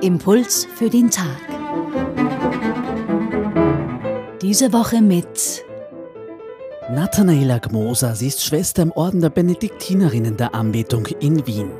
[0.00, 1.40] Impuls für den Tag.
[4.40, 5.64] Diese Woche mit
[6.90, 11.70] Nathanaela Gmoser, sie ist Schwester im Orden der Benediktinerinnen der Anbetung in Wien.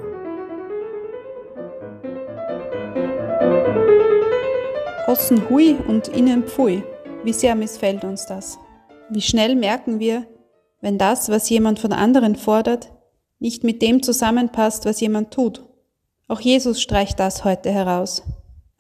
[5.07, 6.83] Außen hui und innen pfui.
[7.23, 8.59] Wie sehr missfällt uns das?
[9.11, 10.27] Wie schnell merken wir,
[10.81, 12.94] wenn das, was jemand von anderen fordert,
[13.45, 15.63] nicht mit dem zusammenpasst, was jemand tut.
[16.29, 18.23] Auch Jesus streicht das heute heraus.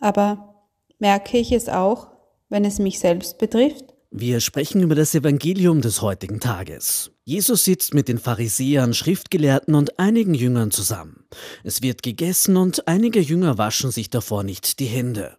[0.00, 0.64] Aber
[0.98, 2.08] merke ich es auch,
[2.48, 3.84] wenn es mich selbst betrifft?
[4.10, 7.10] Wir sprechen über das Evangelium des heutigen Tages.
[7.24, 11.24] Jesus sitzt mit den Pharisäern, Schriftgelehrten und einigen Jüngern zusammen.
[11.62, 15.36] Es wird gegessen und einige Jünger waschen sich davor nicht die Hände.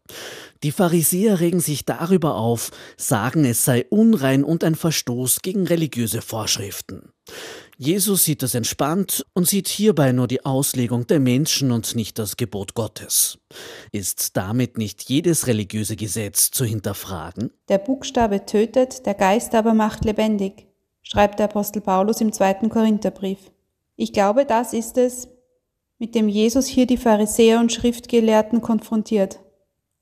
[0.61, 6.21] Die Pharisäer regen sich darüber auf, sagen, es sei unrein und ein Verstoß gegen religiöse
[6.21, 7.13] Vorschriften.
[7.77, 12.37] Jesus sieht das entspannt und sieht hierbei nur die Auslegung der Menschen und nicht das
[12.37, 13.37] Gebot Gottes.
[13.91, 17.51] Ist damit nicht jedes religiöse Gesetz zu hinterfragen?
[17.67, 20.67] Der Buchstabe tötet, der Geist aber macht lebendig,
[21.03, 23.51] schreibt der Apostel Paulus im zweiten Korintherbrief.
[23.97, 25.27] Ich glaube, das ist es,
[25.99, 29.39] mit dem Jesus hier die Pharisäer und Schriftgelehrten konfrontiert.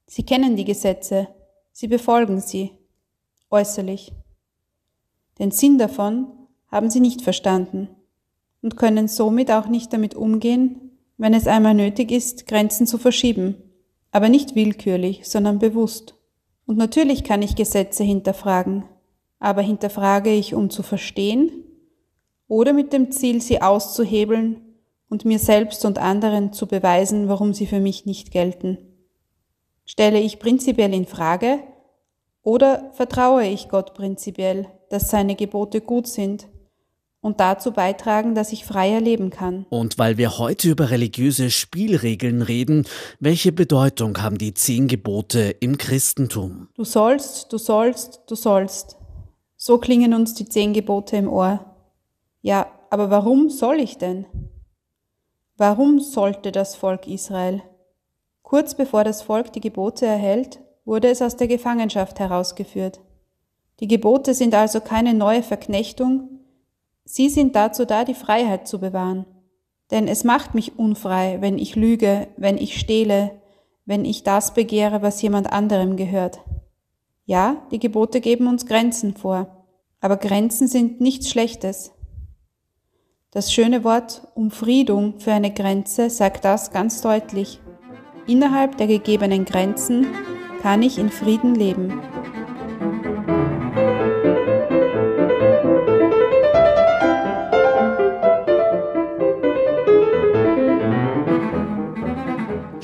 [0.06, 1.28] Sie kennen die Gesetze,
[1.72, 2.72] sie befolgen sie,
[3.50, 4.12] äußerlich.
[5.40, 6.28] Den Sinn davon
[6.74, 7.88] haben sie nicht verstanden
[8.64, 13.56] und können somit auch nicht damit umgehen, wenn es einmal nötig ist, Grenzen zu verschieben,
[14.12, 16.16] aber nicht willkürlich, sondern bewusst.
[16.66, 18.86] Und natürlich kann ich Gesetze hinterfragen,
[19.38, 21.52] aber hinterfrage ich, um zu verstehen
[22.48, 24.60] oder mit dem Ziel, sie auszuhebeln
[25.10, 28.80] und mir selbst und anderen zu beweisen, warum sie für mich nicht gelten.
[29.86, 31.60] Stelle ich prinzipiell in Frage
[32.42, 36.48] oder vertraue ich Gott prinzipiell, dass seine Gebote gut sind
[37.24, 39.66] und dazu beitragen, dass ich freier leben kann.
[39.70, 42.86] Und weil wir heute über religiöse Spielregeln reden,
[43.20, 46.68] welche Bedeutung haben die zehn Gebote im Christentum?
[46.76, 48.98] Du sollst, du sollst, du sollst.
[49.56, 51.74] So klingen uns die zehn Gebote im Ohr.
[52.42, 54.26] Ja, aber warum soll ich denn?
[55.56, 57.64] Warum sollte das Volk Israel?
[58.42, 63.00] Kurz bevor das Volk die Gebote erhält, wurde es aus der Gefangenschaft herausgeführt.
[63.80, 66.33] Die Gebote sind also keine neue Verknechtung,
[67.06, 69.26] Sie sind dazu da, die Freiheit zu bewahren.
[69.92, 73.42] Denn es macht mich unfrei, wenn ich lüge, wenn ich stehle,
[73.86, 76.40] wenn ich das begehre, was jemand anderem gehört.
[77.26, 79.66] Ja, die Gebote geben uns Grenzen vor,
[80.02, 81.92] aber Grenzen sind nichts Schlechtes.
[83.32, 87.60] Das schöne Wort Umfriedung für eine Grenze sagt das ganz deutlich.
[88.28, 90.08] Innerhalb der gegebenen Grenzen
[90.62, 92.02] kann ich in Frieden leben.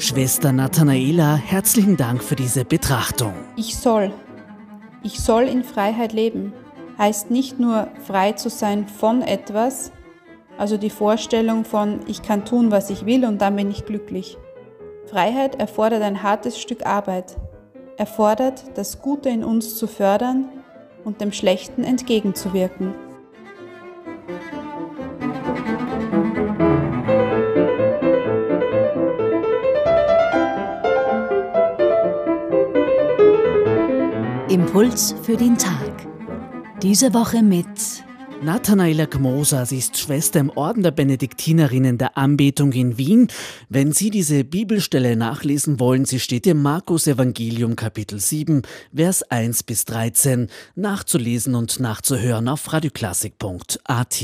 [0.09, 3.31] Schwester Nathanaela, herzlichen Dank für diese Betrachtung.
[3.55, 4.11] Ich soll.
[5.03, 6.51] Ich soll in Freiheit leben.
[6.97, 9.91] Heißt nicht nur frei zu sein von etwas,
[10.57, 14.39] also die Vorstellung von ich kann tun, was ich will und dann bin ich glücklich.
[15.05, 17.37] Freiheit erfordert ein hartes Stück Arbeit,
[17.97, 20.49] erfordert, das Gute in uns zu fördern
[21.03, 22.95] und dem Schlechten entgegenzuwirken.
[34.49, 36.07] Impuls für den Tag.
[36.81, 37.67] Diese Woche mit
[38.41, 43.27] Nathanaela Gmoser, sie ist Schwester im Orden der Benediktinerinnen der Anbetung in Wien.
[43.69, 48.63] Wenn Sie diese Bibelstelle nachlesen wollen, sie steht im Markus Evangelium Kapitel 7,
[48.95, 54.23] Vers 1 bis 13, nachzulesen und nachzuhören auf radioklassik.at.